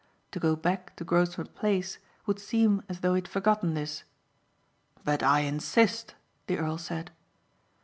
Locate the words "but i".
5.03-5.41